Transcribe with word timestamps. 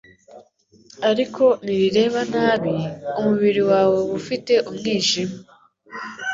ariko 1.09 1.43
nirireba 1.63 2.21
nabi, 2.33 2.75
umubiri 3.19 3.61
wawe 3.69 3.95
uba 4.03 4.13
ufite 4.19 4.53
umwijima." 4.69 5.35